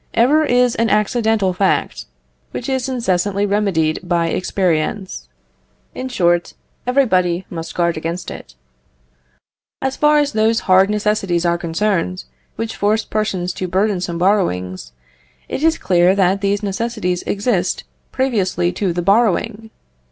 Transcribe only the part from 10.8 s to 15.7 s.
necessities are concerned, which force persons to burdensome borrowings, it